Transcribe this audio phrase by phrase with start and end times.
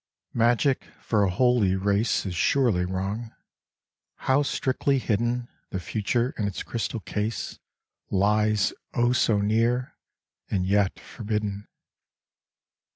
[0.33, 3.35] Magic for a holy race Is surely wrong;
[4.15, 7.59] how strictly hidden The future in its crystal case
[8.09, 9.93] Lies (oh, so near)!
[10.49, 11.67] and yet forbidden.